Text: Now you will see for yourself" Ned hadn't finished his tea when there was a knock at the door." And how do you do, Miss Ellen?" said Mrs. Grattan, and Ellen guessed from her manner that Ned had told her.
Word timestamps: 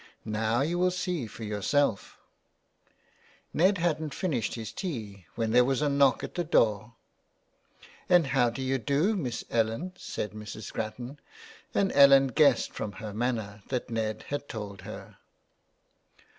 Now 0.25 0.61
you 0.61 0.79
will 0.79 0.89
see 0.89 1.27
for 1.27 1.43
yourself" 1.43 2.17
Ned 3.53 3.77
hadn't 3.77 4.15
finished 4.15 4.55
his 4.55 4.71
tea 4.71 5.27
when 5.35 5.51
there 5.51 5.63
was 5.63 5.79
a 5.83 5.89
knock 5.89 6.23
at 6.23 6.33
the 6.33 6.43
door." 6.43 6.93
And 8.09 8.25
how 8.25 8.49
do 8.49 8.63
you 8.63 8.79
do, 8.79 9.15
Miss 9.15 9.43
Ellen?" 9.51 9.93
said 9.95 10.31
Mrs. 10.31 10.73
Grattan, 10.73 11.19
and 11.75 11.91
Ellen 11.91 12.29
guessed 12.29 12.71
from 12.73 12.93
her 12.93 13.13
manner 13.13 13.61
that 13.67 13.91
Ned 13.91 14.23
had 14.29 14.49
told 14.49 14.81
her. 14.81 15.17